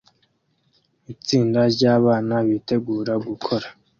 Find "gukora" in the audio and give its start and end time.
3.27-3.67